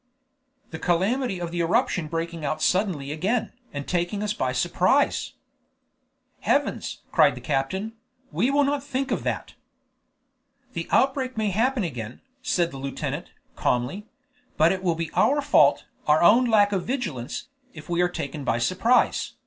"The 0.71 0.79
calamity 0.79 1.39
of 1.39 1.51
the 1.51 1.59
eruption 1.61 2.07
breaking 2.07 2.43
out 2.43 2.59
suddenly 2.59 3.11
again, 3.11 3.53
and 3.71 3.87
taking 3.87 4.23
us 4.23 4.33
by 4.33 4.51
surprise." 4.51 5.33
"Heavens!" 6.39 7.03
cried 7.11 7.35
the 7.35 7.39
captain, 7.39 7.93
"we 8.31 8.49
will 8.49 8.63
not 8.63 8.83
think 8.83 9.11
of 9.11 9.21
that." 9.25 9.53
"The 10.73 10.87
outbreak 10.89 11.37
may 11.37 11.51
happen 11.51 11.83
again," 11.83 12.19
said 12.41 12.71
the 12.71 12.77
lieutenant, 12.79 13.29
calmly; 13.55 14.07
"but 14.57 14.71
it 14.71 14.81
will 14.81 14.95
be 14.95 15.11
our 15.13 15.39
fault, 15.39 15.85
our 16.07 16.23
own 16.23 16.45
lack 16.45 16.71
of 16.71 16.83
vigilance, 16.83 17.49
if 17.75 17.87
we 17.87 18.01
are 18.01 18.09
taken 18.09 18.43
by 18.43 18.57
surprise." 18.57 19.33